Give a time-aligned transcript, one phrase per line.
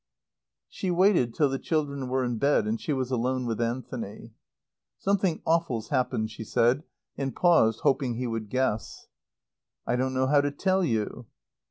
[0.67, 4.33] She waited till the children were in bed and she was alone with Anthony.
[4.97, 6.81] "Something awful's happened," she said,
[7.19, 9.05] and paused hoping he would guess.
[9.85, 11.27] "I don't know how to tell you."